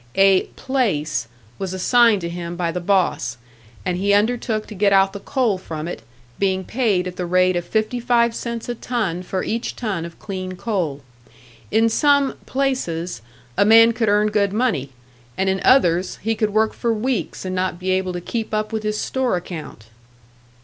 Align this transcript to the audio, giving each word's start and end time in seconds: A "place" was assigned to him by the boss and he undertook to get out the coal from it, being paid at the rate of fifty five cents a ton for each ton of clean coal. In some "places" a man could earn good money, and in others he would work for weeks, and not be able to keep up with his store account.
A 0.17 0.45
"place" 0.55 1.27
was 1.59 1.75
assigned 1.75 2.21
to 2.21 2.29
him 2.29 2.55
by 2.55 2.71
the 2.71 2.79
boss 2.79 3.37
and 3.85 3.97
he 3.97 4.15
undertook 4.15 4.65
to 4.65 4.73
get 4.73 4.91
out 4.91 5.13
the 5.13 5.19
coal 5.19 5.59
from 5.59 5.87
it, 5.87 6.01
being 6.39 6.63
paid 6.63 7.05
at 7.07 7.17
the 7.17 7.25
rate 7.27 7.55
of 7.55 7.63
fifty 7.63 7.99
five 7.99 8.33
cents 8.33 8.67
a 8.67 8.73
ton 8.73 9.21
for 9.21 9.43
each 9.43 9.75
ton 9.75 10.03
of 10.03 10.17
clean 10.17 10.53
coal. 10.55 11.01
In 11.69 11.87
some 11.87 12.33
"places" 12.47 13.21
a 13.55 13.63
man 13.63 13.93
could 13.93 14.09
earn 14.09 14.29
good 14.29 14.53
money, 14.53 14.89
and 15.37 15.49
in 15.49 15.61
others 15.63 16.15
he 16.23 16.35
would 16.41 16.49
work 16.49 16.73
for 16.73 16.91
weeks, 16.91 17.45
and 17.45 17.53
not 17.53 17.77
be 17.77 17.91
able 17.91 18.13
to 18.13 18.21
keep 18.21 18.55
up 18.55 18.73
with 18.73 18.81
his 18.81 18.99
store 18.99 19.35
account. 19.35 19.85